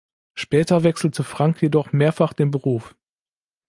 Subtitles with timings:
[0.33, 2.95] Später wechselte Frank jedoch mehrfach den Beruf.